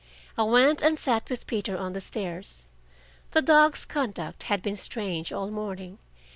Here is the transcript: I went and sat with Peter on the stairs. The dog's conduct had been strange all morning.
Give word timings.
I 0.35 0.41
went 0.41 0.81
and 0.81 0.97
sat 0.97 1.29
with 1.29 1.45
Peter 1.45 1.77
on 1.77 1.93
the 1.93 2.01
stairs. 2.01 2.69
The 3.33 3.41
dog's 3.43 3.85
conduct 3.85 4.41
had 4.49 4.63
been 4.63 4.75
strange 4.75 5.31
all 5.31 5.51
morning. 5.51 5.99